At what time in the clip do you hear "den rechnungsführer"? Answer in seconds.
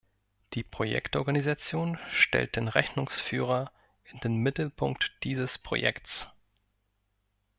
2.55-3.71